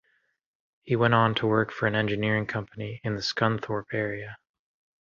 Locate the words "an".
1.85-1.93